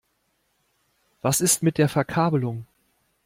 Was 1.21 1.41
ist 1.41 1.61
mit 1.61 1.77
der 1.77 1.87
Verkabelung? 1.87 2.65